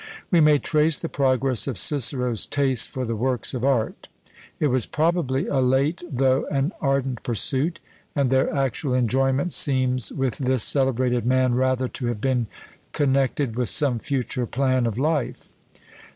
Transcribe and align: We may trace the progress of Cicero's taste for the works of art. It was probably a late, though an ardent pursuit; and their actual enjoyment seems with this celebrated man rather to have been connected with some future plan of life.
We 0.31 0.41
may 0.41 0.57
trace 0.57 0.99
the 0.99 1.09
progress 1.09 1.67
of 1.67 1.77
Cicero's 1.77 2.47
taste 2.47 2.89
for 2.89 3.05
the 3.05 3.15
works 3.15 3.53
of 3.53 3.63
art. 3.63 4.09
It 4.59 4.69
was 4.69 4.87
probably 4.87 5.45
a 5.45 5.59
late, 5.59 6.01
though 6.11 6.47
an 6.47 6.73
ardent 6.81 7.21
pursuit; 7.21 7.79
and 8.15 8.31
their 8.31 8.51
actual 8.51 8.95
enjoyment 8.95 9.53
seems 9.53 10.11
with 10.11 10.39
this 10.39 10.63
celebrated 10.63 11.23
man 11.27 11.53
rather 11.53 11.87
to 11.89 12.07
have 12.07 12.19
been 12.19 12.47
connected 12.93 13.55
with 13.55 13.69
some 13.69 13.99
future 13.99 14.47
plan 14.47 14.87
of 14.87 14.97
life. 14.97 15.49